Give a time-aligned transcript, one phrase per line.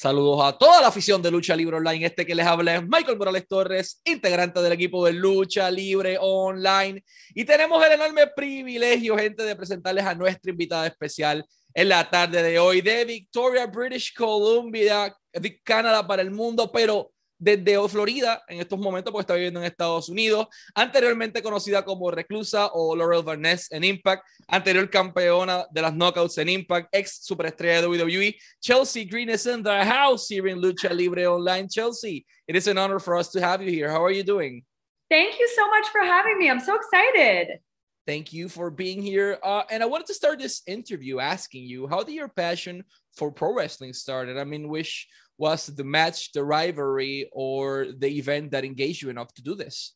[0.00, 2.06] Saludos a toda la afición de Lucha Libre Online.
[2.06, 7.04] Este que les habla es Michael Morales Torres, integrante del equipo de Lucha Libre Online.
[7.34, 11.44] Y tenemos el enorme privilegio, gente, de presentarles a nuestra invitada especial
[11.74, 17.12] en la tarde de hoy de Victoria, British Columbia, de Canadá para el mundo, pero
[17.40, 22.70] desde Florida en estos momentos, porque está viviendo en Estados Unidos, anteriormente conocida como Reclusa
[22.74, 27.88] o Laurel Van en Impact, anterior campeona de las Knockouts en Impact, ex superestrella de
[27.88, 31.66] WWE, Chelsea Green is in the house here in Lucha Libre Online.
[31.66, 33.90] Chelsea, it is an honor for us to have you here.
[33.90, 34.62] How are you doing?
[35.08, 36.50] Thank you so much for having me.
[36.50, 37.58] I'm so excited.
[38.06, 39.38] Thank you for being here.
[39.42, 42.84] Uh, and I wanted to start this interview asking you, how did your passion
[43.16, 44.36] for pro wrestling started?
[44.36, 45.06] I mean, which
[45.40, 49.94] was the match, the rivalry, or the event that engaged you enough to do this?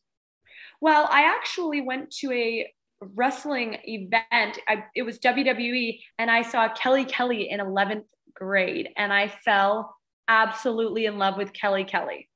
[0.80, 2.72] Well, I actually went to a
[3.14, 4.58] wrestling event.
[4.66, 9.94] I, it was WWE, and I saw Kelly Kelly in 11th grade, and I fell
[10.28, 12.28] absolutely in love with Kelly Kelly.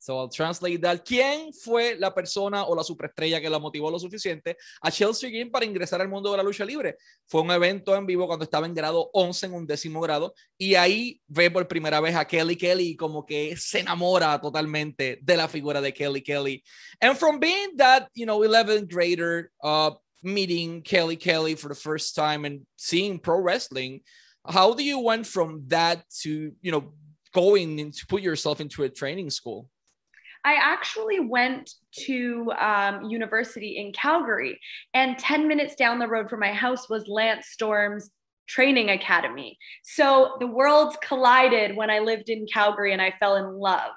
[0.00, 1.04] So I'll translate that.
[1.04, 5.50] ¿Quién fue la persona o la superestrella que la motivó lo suficiente a Chelsea Green
[5.50, 6.96] para ingresar al mundo de la lucha libre?
[7.26, 10.74] Fue un evento en vivo cuando estaba en grado 11, en un décimo grado, y
[10.74, 15.48] ahí ve por primera vez a Kelly Kelly como que se enamora totalmente de la
[15.48, 16.64] figura de Kelly Kelly.
[16.98, 19.90] And from being that, you know, 11th grader, uh,
[20.22, 24.00] meeting Kelly Kelly for the first time and seeing pro wrestling,
[24.46, 26.94] how do you went from that to, you know,
[27.34, 29.68] going to put yourself into a training school?
[30.44, 31.74] I actually went
[32.06, 34.58] to um, university in Calgary,
[34.94, 38.10] and 10 minutes down the road from my house was Lance Storm's
[38.46, 39.58] training academy.
[39.82, 43.92] So the worlds collided when I lived in Calgary and I fell in love.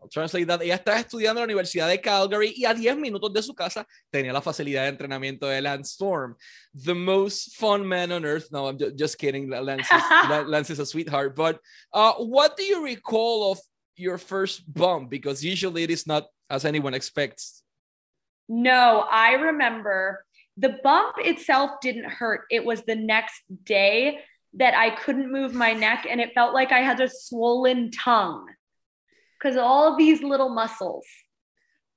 [0.00, 0.60] I'll translate that.
[0.60, 3.86] Ella estaba estudiando en la Universidad de Calgary y a 10 minutos de su casa
[4.12, 6.36] tenía la facilidad de entrenamiento de Lance Storm.
[6.74, 8.48] The most fun man on earth.
[8.52, 9.48] No, I'm just kidding.
[9.48, 10.02] Lance is,
[10.46, 11.34] Lance is a sweetheart.
[11.34, 11.58] But
[11.92, 13.60] uh, what do you recall of
[13.96, 17.62] your first bump because usually it is not as anyone expects.
[18.48, 20.24] No, I remember
[20.56, 22.42] the bump itself didn't hurt.
[22.50, 24.20] It was the next day
[24.54, 28.46] that I couldn't move my neck and it felt like I had a swollen tongue
[29.38, 31.06] because all these little muscles.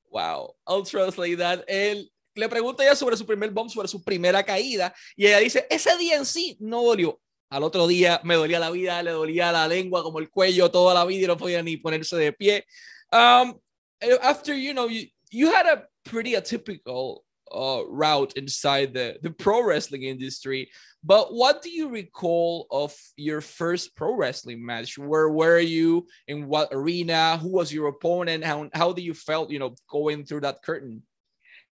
[0.09, 1.67] Wow, I'll translate that.
[1.67, 5.67] Él le pregunta ella sobre su primer bump, sobre su primera caída, y ella dice:
[5.69, 7.19] Ese día en sí no dolió.
[7.49, 10.93] Al otro día me dolía la vida, le dolía la lengua, como el cuello, toda
[10.93, 12.65] la vida y no podía ni ponerse de pie.
[13.11, 13.59] Um,
[14.01, 17.21] eh, after, you know, you, you had a pretty atypical
[17.51, 20.69] uh, route inside the, the pro wrestling industry.
[21.03, 24.97] But what do you recall of your first pro wrestling match?
[24.97, 26.07] Where were you?
[26.27, 27.37] In what arena?
[27.37, 28.43] Who was your opponent?
[28.43, 31.03] How, how do you felt, you know, going through that curtain?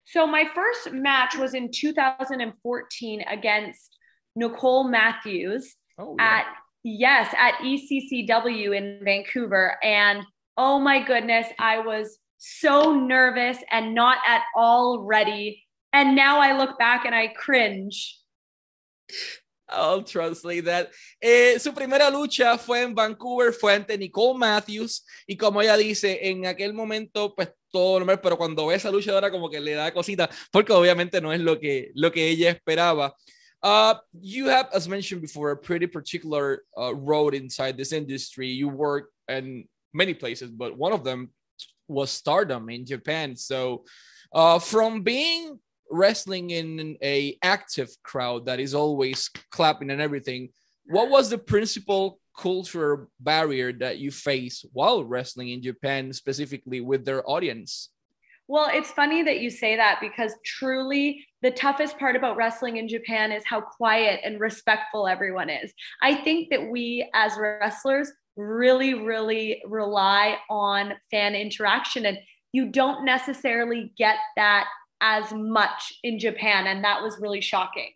[0.05, 3.92] So my first match was in 2014 against
[4.35, 6.25] Nicole Matthews oh, yeah.
[6.25, 6.47] at
[6.85, 10.25] yes at ECCW in Vancouver, and
[10.57, 15.65] oh my goodness, I was so nervous and not at all ready.
[15.93, 18.19] And now I look back and I cringe.
[19.69, 20.91] I'll translate that.
[21.21, 26.29] Eh, su primera lucha fue en Vancouver, fue ante Nicole Matthews, y como ella dice,
[26.29, 29.93] en aquel momento, pues todo normal, pero cuando ve esa luchadora como que le da
[29.93, 33.15] cosita, porque obviamente no es lo que, lo que ella esperaba.
[33.63, 38.49] Uh, you have, as mentioned before, a pretty particular uh, road inside this industry.
[38.49, 41.31] You work in many places, but one of them
[41.87, 43.37] was Stardom in Japan.
[43.37, 43.85] So,
[44.35, 50.49] uh, from being wrestling in a active crowd that is always clapping and everything,
[50.87, 57.05] what was the principal cultural barrier that you face while wrestling in Japan, specifically with
[57.05, 57.91] their audience?
[58.53, 62.87] Well, it's funny that you say that because truly the toughest part about wrestling in
[62.87, 65.73] Japan is how quiet and respectful everyone is.
[66.03, 72.19] I think that we as wrestlers really, really rely on fan interaction, and
[72.53, 74.67] you don't necessarily get that
[75.01, 76.67] as much in Japan.
[76.67, 77.93] And that was really shocking.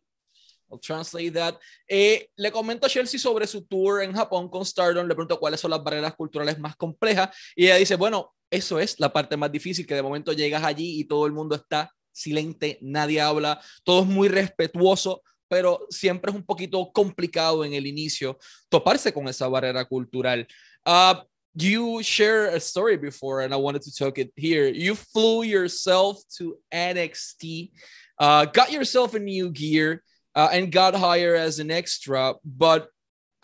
[0.72, 1.58] I'll translate that.
[1.86, 5.06] Eh, le comento a Chelsea sobre su tour en Japón con Stardom.
[5.06, 7.28] Le pregunto cuáles son las barreras culturales más complejas.
[7.54, 11.00] Y ella dice: Bueno, eso es la parte más difícil, que de momento llegas allí
[11.00, 16.36] y todo el mundo está silente, nadie habla, todo es muy respetuoso, pero siempre es
[16.36, 18.38] un poquito complicado en el inicio
[18.68, 20.46] toparse con esa barrera cultural.
[20.84, 21.14] Uh,
[21.54, 24.68] you share a story before, and I wanted to talk it here.
[24.68, 27.70] You flew yourself to NXT,
[28.18, 30.02] uh, got yourself a new gear,
[30.34, 32.88] uh, and got hired as an extra, but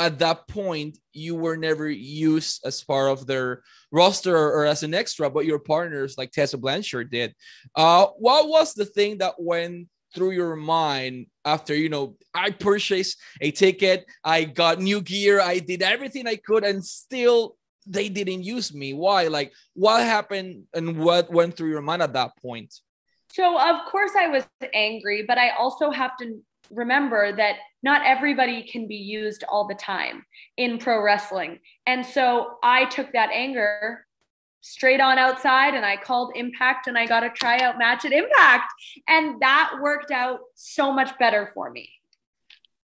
[0.07, 4.95] at that point you were never used as part of their roster or, as an
[4.95, 7.35] extra, but your partners like Tessa Blanchard did.
[7.77, 13.17] Uh, what was the thing that went through your mind after you know I purchased
[13.41, 17.57] a ticket, I got new gear, I did everything I could, and still
[17.87, 18.93] they didn't use me?
[18.93, 19.29] Why?
[19.29, 22.75] Like, what happened and what went through your mind at that point?
[23.33, 24.45] So, of course, I was
[24.75, 29.75] angry, but I also have to remember that not everybody can be used all the
[29.75, 30.25] time
[30.57, 31.59] in pro wrestling.
[31.87, 34.07] And so I took that anger
[34.61, 38.73] straight on outside and I called Impact and I got a tryout match at Impact.
[39.09, 41.91] And that worked out so much better for me.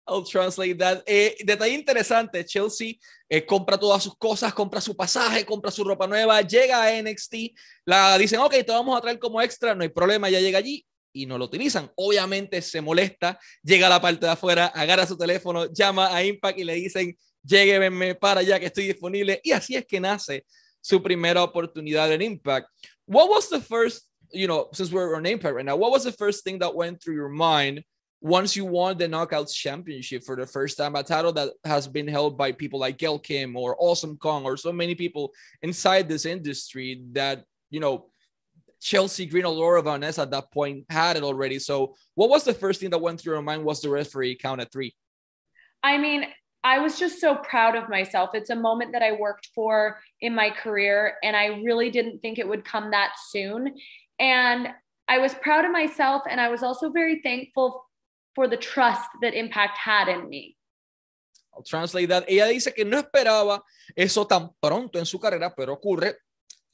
[0.06, 1.02] I'll translate that.
[1.06, 2.98] Eh, detalle interesante, Chelsea
[3.28, 7.34] eh, compra todas sus cosas, compra su pasaje, compra su ropa nueva, llega a NXT,
[7.84, 10.87] la dicen, ok, te vamos a traer como extra, no hay problema, ya llega allí
[11.12, 11.90] y no lo utilizan.
[11.96, 16.58] Obviamente se molesta, llega a la parte de afuera, agarra su teléfono, llama a Impact
[16.58, 19.40] y le dicen, lléguenme para allá que estoy disponible.
[19.42, 20.44] Y así es que nace
[20.80, 22.68] su primera oportunidad en Impact.
[23.06, 26.12] What was the first, you know, since we're on Impact right now, what was the
[26.12, 27.82] first thing that went through your mind
[28.20, 32.08] once you won the Knockouts Championship for the first time, a title that has been
[32.08, 35.32] held by people like Gail Kim or Awesome Kong or so many people
[35.62, 38.06] inside this industry that, you know,
[38.80, 41.58] Chelsea Green or Laurel Van Ness at that point had it already.
[41.58, 43.64] So, what was the first thing that went through your mind?
[43.64, 44.94] Was the referee count at three?
[45.82, 46.26] I mean,
[46.64, 48.30] I was just so proud of myself.
[48.34, 52.38] It's a moment that I worked for in my career, and I really didn't think
[52.38, 53.74] it would come that soon.
[54.18, 54.68] And
[55.08, 57.84] I was proud of myself, and I was also very thankful
[58.34, 60.56] for the trust that Impact had in me.
[61.54, 62.24] I'll translate that.
[62.28, 63.60] Ella dice que no esperaba
[63.96, 66.14] eso tan pronto en su carrera, pero ocurre.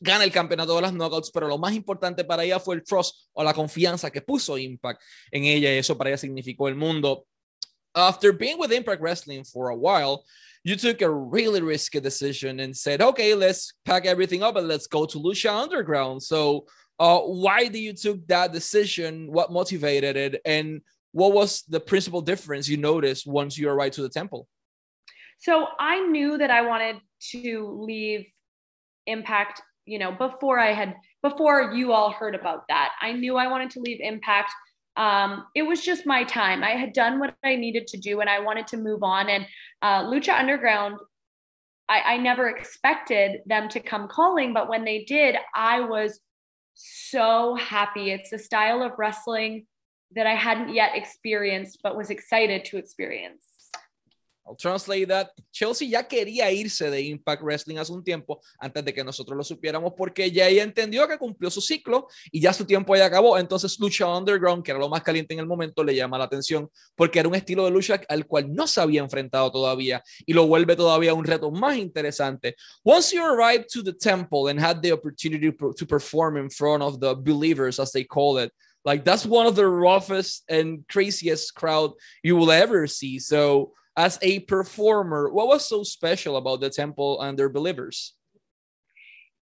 [0.05, 3.27] Gana el campeonato de las knockouts, pero lo más importante para ella fue el trust
[3.33, 7.27] o la confianza que puso Impact en ella y eso para ella significó el mundo.
[7.95, 10.25] After being with Impact Wrestling for a while,
[10.63, 14.87] you took a really risky decision and said, okay, let's pack everything up and let's
[14.87, 16.23] go to Lucha Underground.
[16.23, 16.67] So,
[16.99, 19.33] uh, why did you took that decision?
[19.33, 20.43] What motivated it?
[20.45, 24.49] And what was the principal difference you noticed once you arrived to the temple?
[25.39, 26.97] So I knew that I wanted
[27.33, 28.27] to leave
[29.07, 32.93] Impact, you know, before I had, before you all heard about that.
[33.01, 34.53] I knew I wanted to leave Impact.
[34.97, 36.63] Um, it was just my time.
[36.63, 39.29] I had done what I needed to do and I wanted to move on.
[39.29, 39.47] And
[39.83, 40.99] uh, Lucha Underground,
[41.89, 46.21] I, I never expected them to come calling, but when they did, I was
[46.75, 48.11] so happy.
[48.11, 49.67] It's a style of wrestling
[50.15, 53.54] that I hadn't yet experienced, but was excited to experience.
[54.47, 55.31] I'll translate that.
[55.51, 59.43] Chelsea ya quería irse de Impact Wrestling hace un tiempo antes de que nosotros lo
[59.43, 63.39] supiéramos porque ya ella entendió que cumplió su ciclo y ya su tiempo ya acabó.
[63.39, 66.69] Entonces Lucha Underground, que era lo más caliente en el momento, le llama la atención
[66.95, 70.47] porque era un estilo de lucha al cual no se había enfrentado todavía y lo
[70.47, 72.55] vuelve todavía un reto más interesante.
[72.85, 77.01] Once you arrived to the temple and had the opportunity to perform in front of
[77.01, 78.53] the believers, as they call it,
[78.85, 81.93] like that's one of the roughest and craziest crowd
[82.23, 83.19] you will ever see.
[83.19, 88.15] So as a performer, what was so special about the temple and their believers?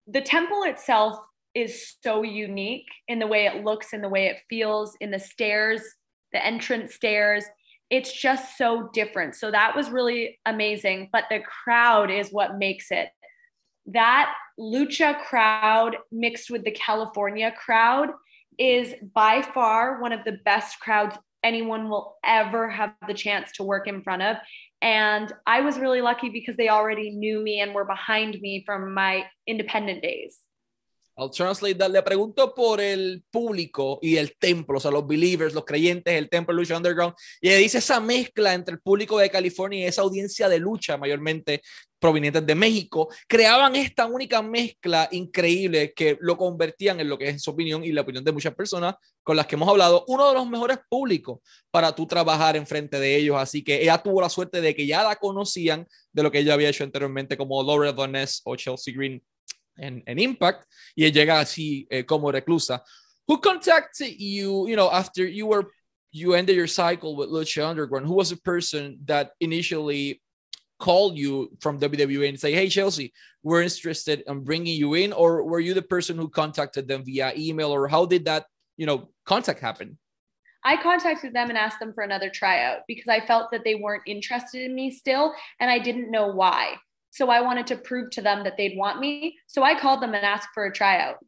[0.06, 1.18] The temple itself
[1.54, 5.18] is so unique in the way it looks, in the way it feels, in the
[5.18, 5.82] stairs,
[6.32, 7.44] the entrance stairs.
[7.90, 9.34] It's just so different.
[9.36, 11.10] So that was really amazing.
[11.12, 13.08] But the crowd is what makes it.
[13.86, 18.10] That lucha crowd mixed with the California crowd
[18.58, 23.64] is by far one of the best crowds anyone will ever have the chance to
[23.64, 24.36] work in front of.
[24.80, 28.94] And I was really lucky because they already knew me and were behind me from
[28.94, 30.38] my independent days.
[31.16, 31.90] I'll translate that.
[31.90, 36.28] Le pregunto por el público y el templo, o sea, los believers, los creyentes, el
[36.30, 37.14] templo Lucha Underground.
[37.40, 40.96] Y ella dice esa mezcla entre el público de California y esa audiencia de lucha,
[40.96, 41.62] mayormente
[42.02, 47.40] provenientes de México, creaban esta única mezcla increíble que lo convertían en lo que es
[47.40, 50.34] su opinión y la opinión de muchas personas con las que hemos hablado, uno de
[50.34, 51.38] los mejores públicos
[51.70, 53.36] para tú trabajar enfrente de ellos.
[53.38, 56.54] Así que ella tuvo la suerte de que ya la conocían de lo que ella
[56.54, 59.22] había hecho anteriormente como Laura Doness o Chelsea Green
[59.76, 62.82] en, en Impact y ella llega así eh, como reclusa.
[63.28, 65.68] Who contacted you, you know, after you were
[66.10, 68.06] you ended your cycle with Lucha Underground?
[68.06, 70.20] Who was the person that initially
[70.82, 73.12] called you from WWE and say, "Hey, Chelsea,
[73.46, 77.32] we're interested in bringing you in," or were you the person who contacted them via
[77.36, 78.42] email, or how did that,
[78.76, 79.88] you know, contact happen?
[80.64, 84.06] I contacted them and asked them for another tryout because I felt that they weren't
[84.06, 86.76] interested in me still, and I didn't know why.
[87.10, 89.38] So I wanted to prove to them that they'd want me.
[89.46, 91.18] So I called them and asked for a tryout.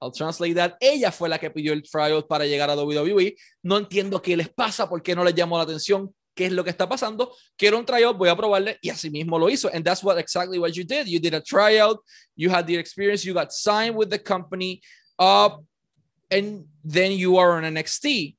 [0.00, 0.76] I'll translate that.
[0.80, 3.34] Ella fue la que pidió el tryout para llegar a WWE.
[3.62, 6.62] No entiendo qué les pasa, por qué no les llamó la atención, qué es lo
[6.62, 7.32] que está pasando.
[7.56, 9.68] Quiero un tryout, voy a probarle y así mismo lo hizo.
[9.72, 11.08] And that's what exactly what you did.
[11.08, 11.98] You did a tryout,
[12.36, 14.82] you had the experience, you got signed with the company,
[15.18, 15.50] uh,
[16.30, 18.36] and then you are on NXT.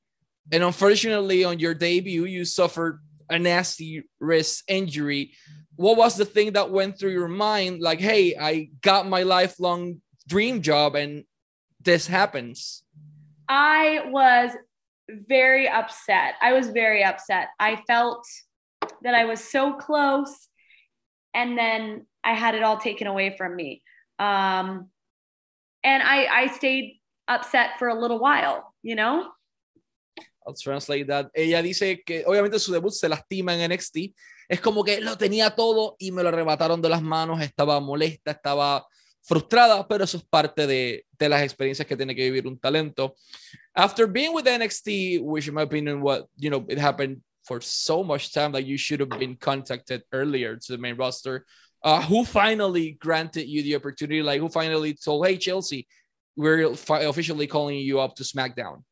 [0.52, 5.34] and unfortunately, on your debut, you suffered a nasty wrist injury.
[5.76, 7.82] What was the thing that went through your mind?
[7.82, 11.26] Like, hey, I got my lifelong dream job, and
[11.82, 12.84] this happens.
[13.50, 14.52] I was
[15.10, 16.36] very upset.
[16.42, 17.50] I was very upset.
[17.60, 18.26] I felt
[19.04, 20.50] that I was so close,
[21.34, 23.82] and then I had it all taken away from me.
[24.20, 24.90] Um,
[25.84, 29.32] and I, I stayed upset for a little while, you know?
[30.46, 31.30] I'll translate that.
[31.34, 34.16] Ella dice que obviamente su debut se lastima en NXT.
[34.48, 37.42] Es como que lo tenía todo y me lo arrebataron de las manos.
[37.42, 38.88] Estaba molesta, estaba
[39.28, 43.16] frustrada, pero eso es parte de, de las experiencias que tiene que vivir un talento.
[43.76, 48.04] After being with NXT, which in my opinion, what, you know, it happened for so
[48.04, 51.46] much time that you should have been contacted earlier to the main roster.
[51.84, 54.22] Uh, who finally granted you the opportunity?
[54.22, 55.88] Like, who finally told, hey, Chelsea,
[56.36, 58.84] we're officially calling you up to SmackDown?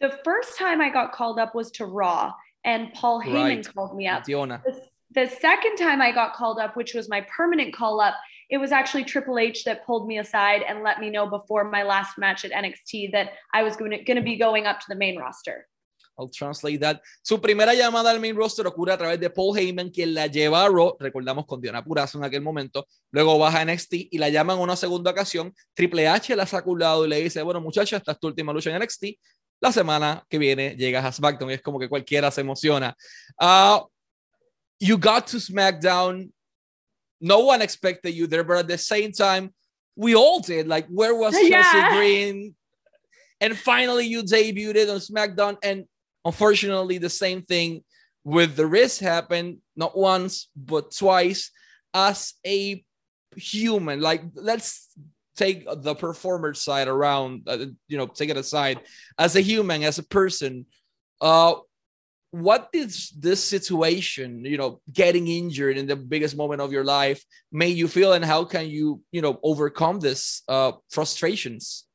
[0.00, 2.32] The first time I got called up was to Raw,
[2.64, 3.74] and Paul Heyman right.
[3.74, 4.24] called me up.
[4.24, 4.62] Diona.
[4.64, 4.80] The,
[5.12, 8.14] the second time I got called up, which was my permanent call up,
[8.50, 11.82] it was actually Triple H that pulled me aside and let me know before my
[11.84, 15.16] last match at NXT that I was going to, be going up to the main
[15.18, 15.68] roster.
[16.18, 17.00] I'll translate that.
[17.22, 20.64] Su primera llamada al main roster ocurre a través de Paul Heyman, quien la lleva
[20.64, 24.28] a Raw, recordamos con Diana Purazo en aquel momento, luego baja a NXT y la
[24.28, 25.54] llama en una segunda ocasión.
[25.72, 28.82] Triple H la saca y le dice, bueno muchacha, esta es tu última lucha en
[28.82, 29.04] NXT,
[29.60, 32.94] la semana que viene llegas a SmackDown es como que cualquiera se emociona.
[33.40, 33.86] Uh,
[34.78, 36.32] you got to SmackDown.
[37.20, 39.52] No one expected you there, but at the same time,
[39.96, 40.66] we all did.
[40.66, 41.94] Like, where was Chelsea yeah.
[41.94, 42.54] Green?
[43.40, 45.56] And finally, you debuted on SmackDown.
[45.62, 45.84] And
[46.24, 47.84] unfortunately, the same thing
[48.24, 51.50] with the wrist happened not once, but twice
[51.92, 52.84] as a
[53.36, 54.00] human.
[54.00, 54.88] Like, let's
[55.36, 58.80] take the performer side around, uh, you know, take it aside.
[59.18, 60.66] As a human, as a person,
[61.20, 61.54] uh,
[62.30, 67.24] what is this situation, you know, getting injured in the biggest moment of your life
[67.50, 71.86] made you feel, and how can you, you know, overcome this uh, frustrations?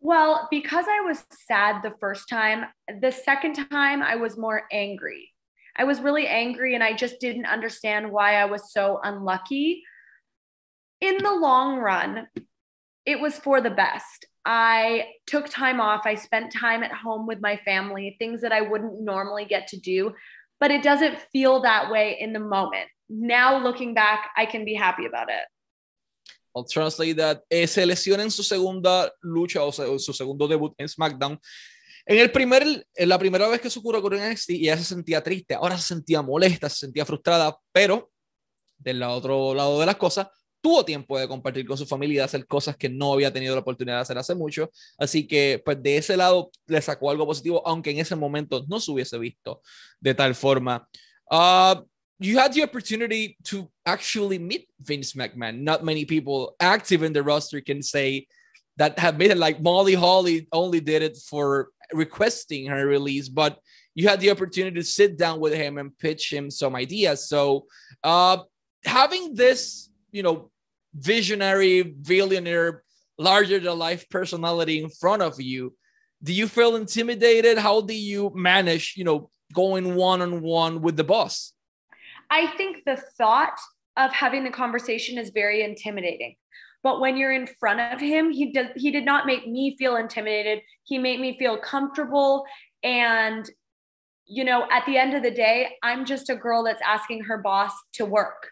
[0.00, 2.64] Well, because I was sad the first time,
[3.00, 5.30] the second time I was more angry.
[5.76, 9.82] I was really angry and I just didn't understand why I was so unlucky.
[11.00, 12.26] In the long run,
[13.06, 14.26] it was for the best.
[14.44, 16.02] I took time off.
[16.04, 19.78] I spent time at home with my family, things that I wouldn't normally get to
[19.78, 20.14] do,
[20.58, 22.88] but it doesn't feel that way in the moment.
[23.08, 25.46] Now, looking back, I can be happy about it.
[26.54, 27.42] I'll translate that.
[27.48, 31.38] Eh, se lesiona en su segunda lucha o, sea, su segundo debut en SmackDown.
[32.06, 35.22] En, el primer, en la primera vez que eso ocurrió con NXT, ella se sentía
[35.22, 38.10] triste, ahora se sentía molesta, se sentía frustrada, pero
[38.78, 40.26] del otro lado de las cosas,
[40.60, 43.54] tuvo tiempo de compartir con su familia y de hacer cosas que no había tenido
[43.54, 44.70] la oportunidad de hacer hace mucho.
[44.98, 48.80] Así que, pues de ese lado le sacó algo positivo, aunque en ese momento no
[48.80, 49.62] se hubiese visto
[50.00, 50.86] de tal forma.
[51.30, 51.82] Uh,
[52.18, 55.62] you had the opportunity to actually meet Vince McMahon.
[55.62, 58.26] Not many people active in the roster can say
[58.76, 59.38] that have made it.
[59.38, 63.58] Like Molly Holly only did it for requesting her release, but
[63.94, 67.28] you had the opportunity to sit down with him and pitch him some ideas.
[67.28, 67.66] So,
[68.04, 68.38] uh,
[68.84, 70.49] having this you know,
[70.94, 72.82] visionary, billionaire,
[73.18, 75.74] larger than life personality in front of you,
[76.22, 77.58] do you feel intimidated?
[77.58, 81.52] How do you manage, you know, going one on one with the boss?
[82.30, 83.58] I think the thought
[83.96, 86.36] of having the conversation is very intimidating.
[86.82, 89.96] But when you're in front of him, he did he did not make me feel
[89.96, 90.60] intimidated.
[90.84, 92.44] He made me feel comfortable
[92.82, 93.48] and
[94.32, 97.38] you know, at the end of the day, I'm just a girl that's asking her
[97.38, 98.48] boss to work.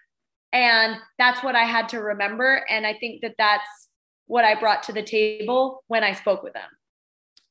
[0.53, 2.65] And that's what I had to remember.
[2.71, 3.89] And I think that that's
[4.27, 6.71] what I brought to the table when I spoke with them.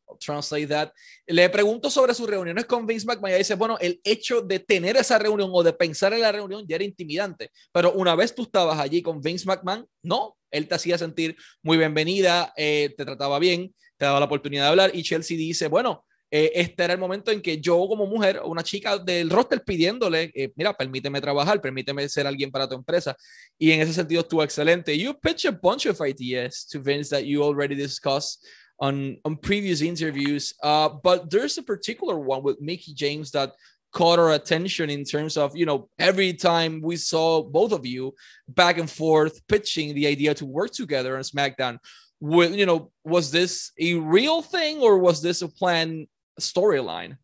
[0.10, 0.94] I'll translate that.
[1.28, 4.96] Le pregunto sobre sus reuniones con Vince McMahon y dice, bueno, el hecho de tener
[4.96, 8.44] esa reunión o de pensar en la reunión ya era intimidante, pero una vez tú
[8.44, 13.38] estabas allí con Vince McMahon, no, él te hacía sentir muy bienvenida, eh, te trataba
[13.38, 17.00] bien, te daba la oportunidad de hablar y Chelsea dice, bueno, eh, este era el
[17.00, 21.62] momento en que yo como mujer, una chica del roster pidiéndole, eh, mira, permíteme trabajar,
[21.62, 23.16] permíteme ser alguien para tu empresa.
[23.58, 24.98] Y en ese sentido estuvo excelente.
[24.98, 28.46] You pitch a bunch of ideas to Vince that you already discussed
[28.80, 33.54] on, on previous interviews, uh, but there's a particular one with Mickie James that
[33.92, 38.14] caught our attention in terms of, you know, every time we saw both of you
[38.48, 41.80] back and forth pitching the idea to work together on SmackDown.
[42.20, 46.08] With, you know, was this a real thing or was this a plan
[46.40, 47.18] storyline?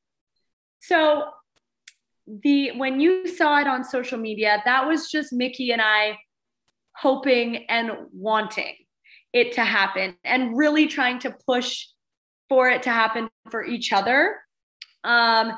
[0.81, 1.29] So
[2.27, 6.17] the when you saw it on social media, that was just Mickie and I
[6.95, 8.75] hoping and wanting
[9.33, 11.87] it to happen and really trying to push
[12.49, 14.37] for it to happen for each other.
[15.03, 15.53] Um,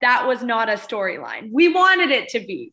[0.00, 1.50] that was not a storyline.
[1.52, 2.72] We wanted it to be.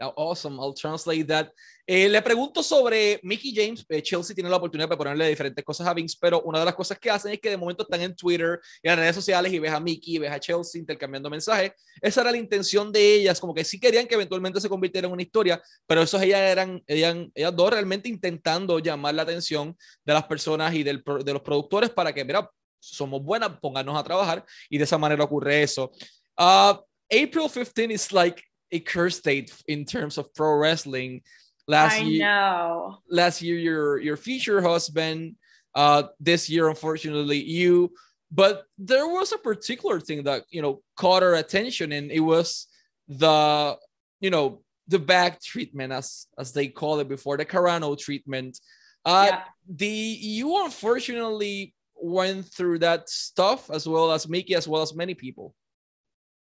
[0.00, 1.50] Now, Awesome, I'll translate that.
[1.84, 3.84] Eh, le pregunto sobre Mickey James.
[3.88, 6.74] Eh, Chelsea tiene la oportunidad de ponerle diferentes cosas a Vince, pero una de las
[6.74, 9.58] cosas que hacen es que de momento están en Twitter y en redes sociales y
[9.58, 11.72] ves a Mickey, ves a Chelsea intercambiando mensajes.
[12.00, 15.12] Esa era la intención de ellas, como que sí querían que eventualmente se convirtiera en
[15.12, 20.12] una historia, pero esos ellas eran, ellas, ellas dos realmente intentando llamar la atención de
[20.12, 22.48] las personas y del, de los productores para que, mira,
[22.78, 25.90] somos buenas, pónganos a trabajar y de esa manera ocurre eso.
[26.38, 26.74] Uh,
[27.10, 31.20] April 15 is like a curse date in terms of pro wrestling.
[31.68, 32.98] Last I year, know.
[33.08, 35.36] Last year, your your future husband.
[35.74, 37.92] Uh, this year, unfortunately, you.
[38.30, 42.66] But there was a particular thing that you know caught our attention, and it was
[43.08, 43.76] the
[44.20, 48.58] you know the back treatment, as as they call it before, the Cardona treatment.
[49.04, 49.40] Uh, yeah.
[49.68, 55.14] The you unfortunately went through that stuff as well as Mickie, as well as many
[55.14, 55.54] people.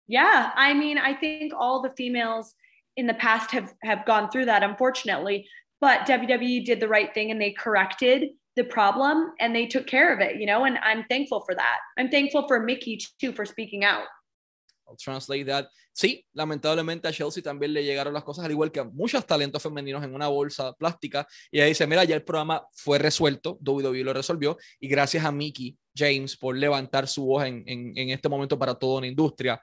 [0.07, 2.55] Yeah, I mean, I think all the females
[2.99, 5.47] in the past have have gone through that, unfortunately.
[5.81, 10.13] But WWE did the right thing and they corrected the problem and they took care
[10.13, 11.79] of it, you know, and I'm thankful for that.
[11.97, 14.09] I'm thankful for Mickey too for speaking out.
[14.89, 15.69] I'll translate that.
[15.93, 19.63] Sí, lamentablemente a Chelsea también le llegaron las cosas, al igual que a muchos talentos
[19.63, 21.27] femeninos en una bolsa plástica.
[21.51, 25.31] Y ella dice: Mira, ya el programa fue resuelto, WWE lo resolvió, y gracias a
[25.31, 29.61] Mickey James por levantar su voz en, en, en este momento para toda una industria.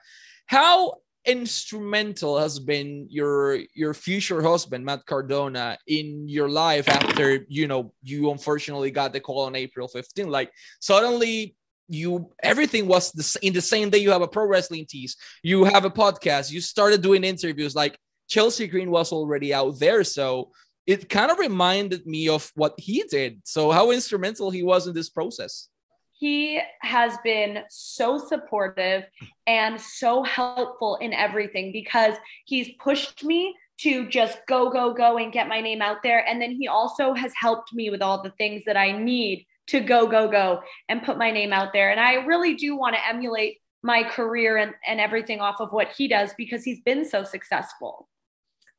[0.52, 7.68] How instrumental has been your your future husband Matt Cardona in your life after you
[7.68, 11.56] know you unfortunately got the call on April 15 like suddenly
[11.88, 15.64] you everything was the, in the same day you have a Pro Wrestling Tees you
[15.64, 20.04] have a podcast you started doing interviews like Chelsea Green was already out there.
[20.04, 20.52] So
[20.86, 23.42] it kind of reminded me of what he did.
[23.44, 25.70] So how instrumental he was in this process
[26.18, 29.04] he has been so supportive
[29.48, 35.34] and so helpful in everything because he's pushed me to just go, go, go and
[35.34, 36.26] get my name out there.
[36.26, 39.82] And then he also has helped me with all the things that I need to
[39.82, 41.92] go, go, go and put my name out there.
[41.92, 45.90] And I really do want to emulate my career and, and everything off of what
[45.90, 48.08] he does because he's been so successful.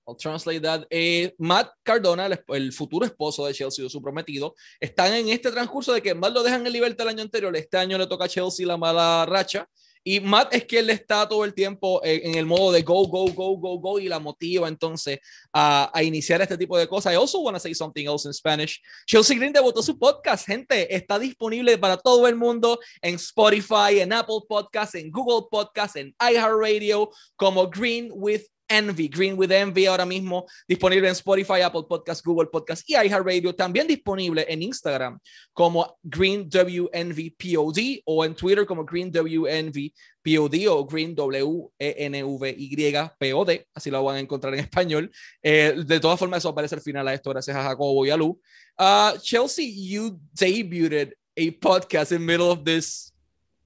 [0.07, 0.87] I'll translate that.
[0.88, 6.01] Eh, Matt Cardona, el, futuro esposo de Chelsea, su prometido, están en este transcurso de
[6.01, 7.55] que Matt lo dejan en libertad el año anterior.
[7.57, 9.69] Este año le toca a Chelsea la mala racha.
[10.09, 13.27] Y Matt es que él está todo el tiempo en, el modo de go, go,
[13.33, 15.19] go, go, go y la motiva entonces
[15.53, 17.12] a, a iniciar este tipo de cosas.
[17.12, 18.81] I also want to say something else in Spanish.
[19.05, 20.95] Chelsea Green debutó su podcast, gente.
[20.95, 26.14] Está disponible para todo el mundo en Spotify, en Apple Podcasts, en Google Podcasts, en
[26.21, 32.22] iHeartRadio, como Green with Envy, Green with Envy, ahora mismo disponible en Spotify, Apple Podcasts,
[32.24, 33.55] Google Podcasts y iHeartRadio.
[33.55, 35.18] También disponible en Instagram
[35.52, 41.94] como Green WNV POD o en Twitter como Green WNV POD o Green W E
[41.98, 43.66] N V Y P O D.
[43.74, 45.11] Así lo van a encontrar en español.
[45.42, 48.16] Eh, de todas formas, eso aparece al final a esto, gracias a Jacobo y a
[48.16, 48.40] Lu.
[48.79, 53.12] Uh, Chelsea, you debuted a podcast in the middle of this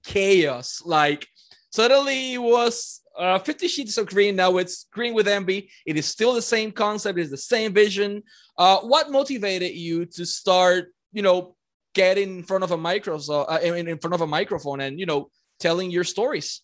[0.03, 0.83] chaos.
[0.85, 1.27] Like,
[1.71, 4.35] suddenly it was uh, 50 Sheets of Green.
[4.35, 5.71] Now it's Green with Envy.
[5.85, 7.19] It is still the same concept.
[7.19, 8.23] It's the same vision.
[8.57, 11.55] Uh, what motivated you to start, you know,
[11.95, 15.07] getting in front of a microphone, uh, in, in front of a microphone and, you
[15.07, 16.63] know, telling your stories?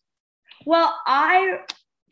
[0.64, 1.58] Well, I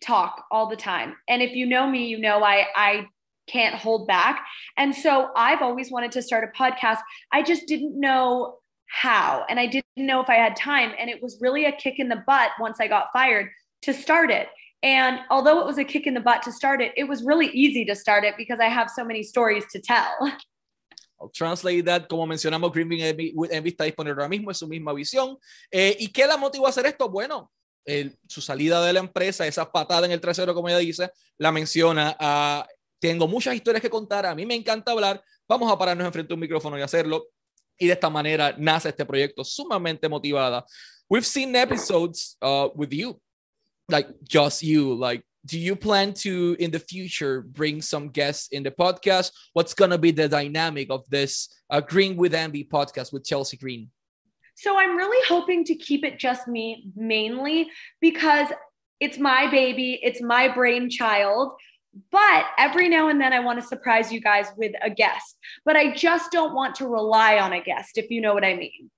[0.02, 1.16] talk all the time.
[1.26, 3.06] And if you know me, you know I, I
[3.46, 4.44] can't hold back.
[4.76, 6.98] And so I've always wanted to start a podcast.
[7.32, 10.92] I just didn't know how and I didn't know if I had time.
[10.98, 13.48] And it was really a kick in the butt once I got fired
[13.84, 14.48] to start it.
[14.82, 17.46] And although it was a kick in the butt to start it, it was really
[17.48, 20.12] easy to start it because I have so many stories to tell.
[21.20, 22.88] I'll translate that, como mencionamos, Green
[23.34, 25.38] with Envy está disponible ahora mismo, es su misma visión.
[25.70, 27.08] Eh, ¿Y qué la motivó a hacer esto?
[27.08, 27.50] Bueno,
[27.86, 31.50] el, su salida de la empresa, esa patada en el trasero, como ella dice, la
[31.50, 32.16] menciona.
[32.20, 32.68] Uh,
[32.98, 36.34] tengo muchas historias que contar, a mí me encanta hablar, vamos a pararnos enfrente a
[36.34, 37.28] un micrófono y hacerlo.
[37.78, 40.66] Y de esta manera nace este proyecto sumamente motivada.
[41.08, 43.18] We've seen episodes uh, with you
[43.88, 48.62] like just you like do you plan to in the future bring some guests in
[48.62, 53.12] the podcast what's going to be the dynamic of this uh, green with envy podcast
[53.12, 53.90] with chelsea green
[54.54, 57.68] so i'm really hoping to keep it just me mainly
[58.00, 58.48] because
[59.00, 61.52] it's my baby it's my brainchild
[62.10, 65.36] but every now and then I want to surprise you guys with a guest.
[65.64, 68.54] But I just don't want to rely on a guest, if you know what I
[68.54, 68.90] mean.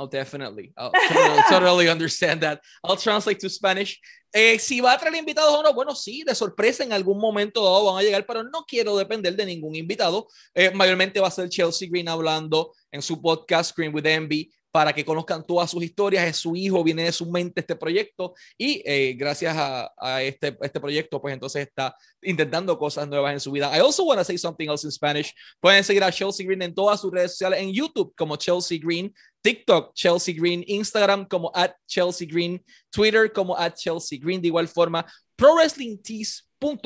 [0.00, 0.72] Oh, definitely.
[0.78, 2.62] I'll totally, totally understand that.
[2.82, 4.00] I'll translate to Spanish.
[4.32, 7.62] Eh, si va a traer invitados o no, bueno, sí, de sorpresa en algún momento
[7.62, 10.26] dado van a llegar, pero no quiero depender de ningún invitado.
[10.54, 14.50] Eh, mayormente va a ser Chelsea Green hablando en su podcast Green with Envy.
[14.70, 16.26] para que conozcan todas sus historias.
[16.26, 20.56] Es su hijo, viene de su mente este proyecto y eh, gracias a, a, este,
[20.60, 23.76] este proyecto, pues entonces está intentando cosas nuevas en su vida.
[23.76, 25.34] I also want to say something else in Spanish.
[25.60, 29.12] Pueden seguir a Chelsea Green en todas sus redes sociales, en YouTube como Chelsea Green,
[29.42, 32.60] TikTok Chelsea Green, Instagram como at Chelsea Green,
[32.92, 34.40] Twitter como at Chelsea Green.
[34.40, 35.04] De igual forma,
[35.36, 36.44] Pro Wrestling Tees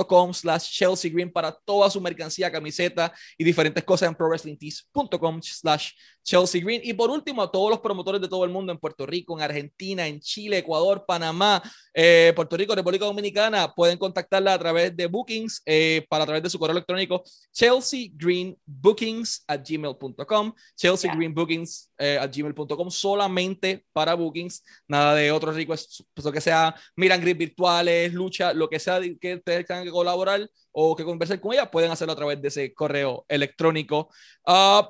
[0.08, 5.90] com slash Chelsea Green para toda su mercancía, camiseta y diferentes cosas en prowrestlingtees.com slash
[6.22, 6.80] Chelsea Green.
[6.82, 9.42] Y por último, a todos los promotores de todo el mundo en Puerto Rico, en
[9.42, 15.06] Argentina, en Chile, Ecuador, Panamá, eh, Puerto Rico, República Dominicana, pueden contactarla a través de
[15.06, 21.14] bookings, eh, para a través de su correo electrónico, Chelsea Green Bookings at gmail.com, Chelsea
[21.14, 26.40] Green Bookings eh, at gmail.com, solamente para bookings, nada de otros ricos, pues, lo que
[26.40, 31.04] sea, miran grip virtuales, lucha, lo que sea que ustedes tengan que colaborar o que
[31.04, 34.08] conversar con ella, pueden hacerlo a través de ese correo electrónico.
[34.46, 34.82] Uh,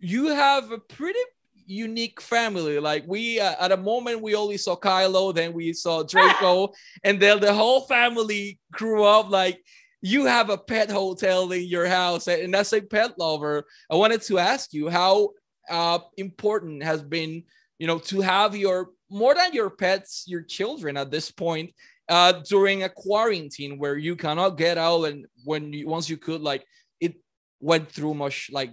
[0.00, 1.18] you have a pretty
[1.66, 2.80] unique family.
[2.80, 6.72] Like we, uh, at a moment, we only saw Kylo, then we saw Draco,
[7.04, 9.30] and then the whole family grew up.
[9.30, 9.62] Like
[10.00, 14.22] you have a pet hotel in your house, and as a pet lover, I wanted
[14.22, 15.30] to ask you how
[15.68, 17.44] uh, important has been,
[17.78, 21.72] you know, to have your more than your pets, your children at this point.
[22.08, 26.40] Uh, during a quarantine where you cannot get out and when you once you could
[26.40, 26.64] like
[27.00, 27.14] it
[27.60, 28.72] went through much like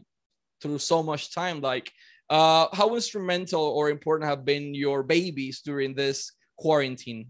[0.61, 1.91] through so much time like
[2.29, 7.27] uh, how instrumental or important have been your babies during this quarantine?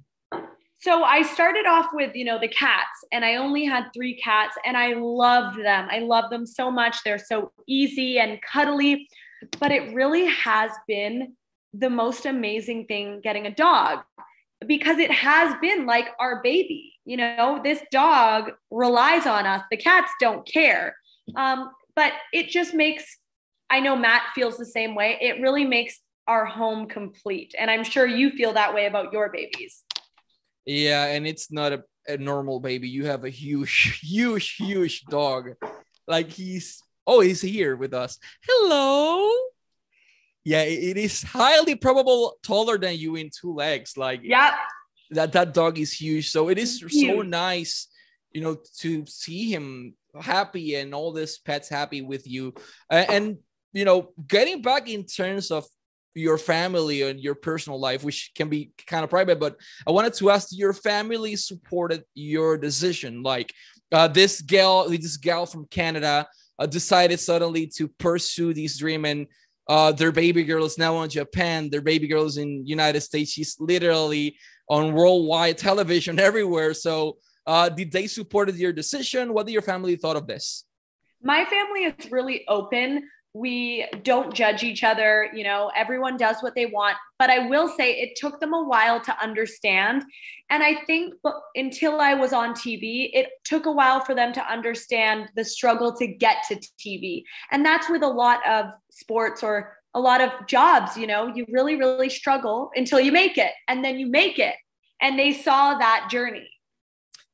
[0.78, 4.56] So i started off with you know the cats and i only had three cats
[4.63, 5.88] and i loved them.
[5.89, 6.98] I love them so much.
[7.04, 9.08] They're so easy and cuddly
[9.60, 11.36] but it really has been
[11.74, 14.00] the most amazing thing getting a dog
[14.68, 19.78] because it has been like our baby you know this dog relies on us the
[19.78, 20.96] cats don't care
[21.36, 23.18] um, but it just makes
[23.70, 25.18] I know Matt feels the same way.
[25.22, 27.56] It really makes our home complete.
[27.58, 29.84] And I'm sure you feel that way about your babies.
[30.65, 32.89] Yeah, and it's not a, a normal baby.
[32.89, 35.52] You have a huge, huge, huge dog.
[36.08, 38.18] Like he's oh, he's here with us.
[38.48, 39.32] Hello.
[40.45, 43.97] Yeah, it is highly probable taller than you in two legs.
[43.97, 44.55] Like yeah,
[45.10, 46.29] that that dog is huge.
[46.29, 47.88] So it is so nice,
[48.31, 52.53] you know, to see him happy and all this pets happy with you.
[52.91, 53.38] Uh, and
[53.73, 55.65] you know, getting back in terms of
[56.13, 60.13] your family and your personal life, which can be kind of private, but I wanted
[60.13, 63.21] to ask your family supported your decision.
[63.21, 63.51] Like
[63.91, 66.27] uh, this gal, this gal from Canada
[66.58, 69.27] uh, decided suddenly to pursue this dream and
[69.67, 71.69] uh, their baby girl is now in Japan.
[71.69, 73.32] Their baby girl is in United States.
[73.32, 74.38] She's literally
[74.69, 76.73] on worldwide television everywhere.
[76.73, 79.34] So uh, did they supported your decision?
[79.34, 80.65] What did your family thought of this?
[81.21, 86.56] My family is really open we don't judge each other you know everyone does what
[86.56, 86.95] they want.
[87.19, 90.04] But i will say it took them a while to understand.
[90.50, 91.13] And i think
[91.56, 95.93] until i was on tv it took a while for them to understand the struggle
[95.98, 100.32] to get to tv and that's with a lot of sports or a lot of
[100.48, 104.39] jobs you know you really really struggle until you make it and then you make
[104.39, 104.56] it.
[105.02, 106.50] And they saw that journey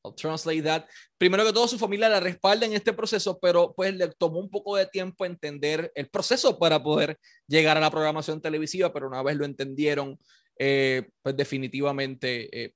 [0.04, 0.88] I'll translate that.
[1.18, 4.50] Primero que todo, su familia la respalda en este proceso, pero pues le tomó un
[4.50, 9.22] poco de tiempo entender el proceso para poder llegar a la programación televisiva, pero una
[9.22, 10.18] vez lo entendieron,
[10.58, 12.74] eh, pues definitivamente eh,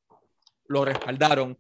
[0.67, 1.57] lo respaldaron.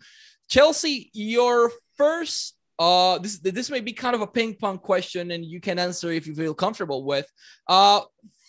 [0.47, 5.43] Chelsea, your first, uh, this, this may be kind of a ping pong question and
[5.43, 7.25] you can answer if you feel comfortable with.
[7.67, 8.01] Uh,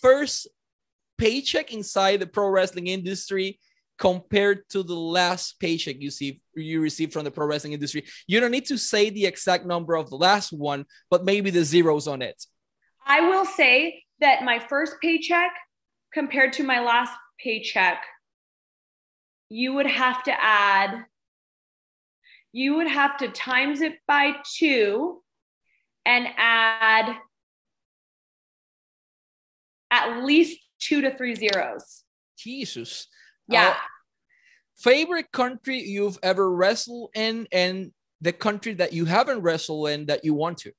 [0.03, 0.49] first
[1.17, 3.59] paycheck inside the pro wrestling industry
[3.99, 8.05] compared to the last paycheck you see you receive from the pro wrestling industry.
[8.27, 11.65] You don't need to say the exact number of the last one, but maybe the
[11.65, 12.45] zeros on it.
[13.07, 15.53] I will say that my first paycheck
[16.13, 18.03] compared to my last paycheck,
[19.49, 21.05] you would have to add,
[22.53, 25.23] you would have to times it by two
[26.05, 27.17] and add
[29.91, 32.03] at least two to three zeros.
[32.39, 33.09] Jesus.
[33.49, 33.69] Yeah.
[33.69, 33.75] Uh,
[34.77, 40.25] favorite country you've ever wrestled in and the country that you haven't wrestled in that
[40.25, 40.73] you want to?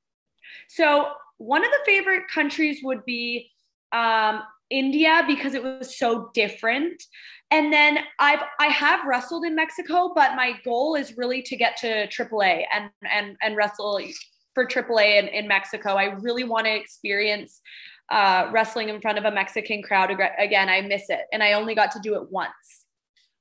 [0.69, 3.51] So, one of the favorite countries would be
[3.91, 7.01] um, India because it was so different.
[7.51, 11.77] And then I've I have wrestled in Mexico, but my goal is really to get
[11.77, 14.01] to AAA and and and wrestle
[14.53, 15.93] for AAA in, in Mexico.
[15.93, 17.61] I really want to experience
[18.09, 20.69] uh, wrestling in front of a Mexican crowd again.
[20.69, 22.85] I miss it, and I only got to do it once.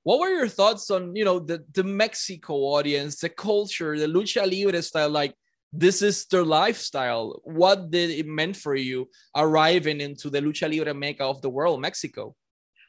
[0.02, 4.42] What were your thoughts on you know the the Mexico audience, the culture, the lucha
[4.50, 5.10] libre style?
[5.10, 5.34] Like
[5.72, 7.40] this is their lifestyle.
[7.44, 11.80] What did it meant for you arriving into the lucha libre mecca of the world,
[11.80, 12.34] Mexico?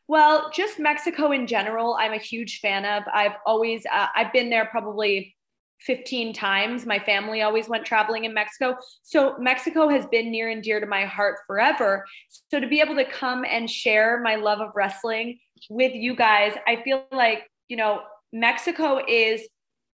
[0.07, 3.03] Well, just Mexico in general, I'm a huge fan of.
[3.13, 5.35] I've always, uh, I've been there probably
[5.81, 6.85] 15 times.
[6.85, 8.75] My family always went traveling in Mexico.
[9.03, 12.05] So Mexico has been near and dear to my heart forever.
[12.49, 16.53] So to be able to come and share my love of wrestling with you guys,
[16.67, 18.01] I feel like, you know,
[18.33, 19.47] Mexico is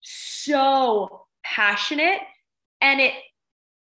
[0.02, 2.20] so passionate
[2.82, 3.14] and it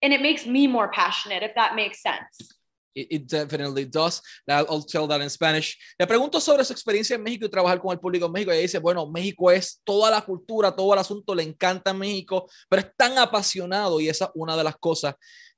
[0.01, 2.56] and it makes me more passionate if that makes sense.
[2.97, 4.21] It, it, definitely does.
[4.49, 5.77] I'll tell that in Spanish.
[5.99, 8.51] Le pregunto sobre su experiencia en México y trabajar con el público en México.
[8.51, 12.49] Y ella dice, bueno, México es toda la cultura, todo el asunto, le encanta México,
[12.67, 15.13] pero es tan apasionado y esa es una de las cosas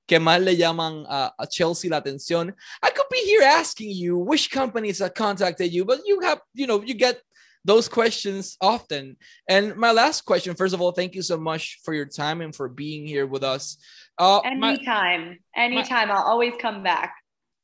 [0.06, 2.50] que más le llaman a, a, Chelsea la atención.
[2.84, 6.66] I could be here asking you which companies have contacted you, but you have, you
[6.66, 7.22] know, you get
[7.64, 9.18] those questions often.
[9.48, 12.56] And my last question, first of all, thank you so much for your time and
[12.56, 13.78] for being here with us.
[14.18, 17.14] Uh, anytime, my, anytime, my, I'll always come back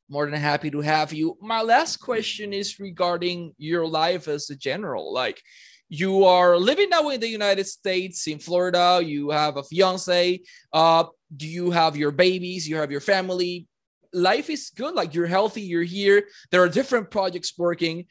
[0.08, 1.36] more than happy to have you.
[1.40, 5.12] My last question is regarding your life as a general.
[5.12, 5.40] Like,
[5.88, 9.00] you are living now in the United States, in Florida.
[9.04, 10.40] You have a fiance.
[10.72, 12.68] Uh, do you have your babies?
[12.68, 13.68] You have your family.
[14.12, 14.94] Life is good.
[14.94, 15.62] Like you're healthy.
[15.62, 16.24] You're here.
[16.50, 18.06] There are different projects working.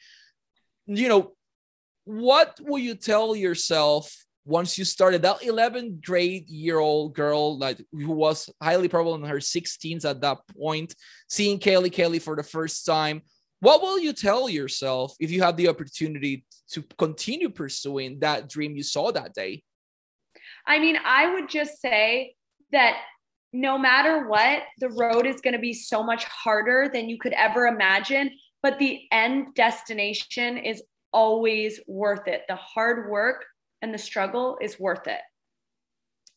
[0.86, 1.32] You know,
[2.04, 4.14] what will you tell yourself
[4.46, 9.24] once you started that 11 grade year old girl like who was highly probable in
[9.24, 10.94] her 16s at that point
[11.28, 13.22] seeing Kaylee Kelly for the first time
[13.60, 18.76] what will you tell yourself if you have the opportunity to continue pursuing that dream
[18.76, 19.62] you saw that day?
[20.66, 22.34] I mean i would just say
[22.72, 22.96] that
[23.52, 27.32] no matter what the road is going to be so much harder than you could
[27.32, 28.30] ever imagine
[28.62, 30.82] but the end destination is
[31.12, 32.42] always worth it.
[32.48, 33.44] The hard work
[33.86, 35.22] and the struggle is worth it.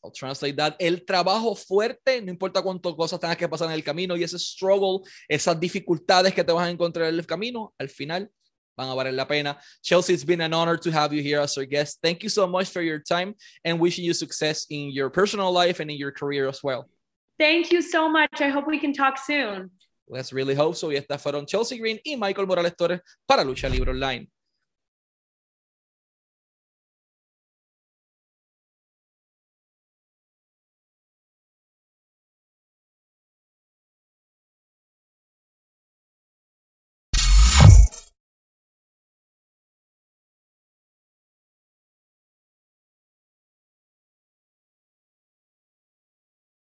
[0.04, 0.76] I'll translate that.
[0.80, 4.40] El trabajo fuerte, no importa cuántas cosas tengas que pasar en el camino y ese
[4.40, 8.32] struggle, esas dificultades que te vas a encontrar en el camino, al final
[8.78, 9.60] van a valer la pena.
[9.82, 12.00] Chelsea, it's been an honor to have you here as our guest.
[12.02, 13.36] Thank you so much for your time
[13.66, 16.88] and wishing you success in your personal life and in your career as well.
[17.38, 18.42] Thank you so much.
[18.42, 19.72] I hope we can talk soon.
[20.08, 20.88] Let's really hope so.
[20.88, 24.30] Y estas fueron Chelsea Green y Michael Morales Torres para Lucha Libre Online.